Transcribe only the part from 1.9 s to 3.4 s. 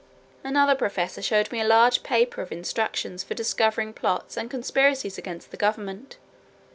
paper of instructions for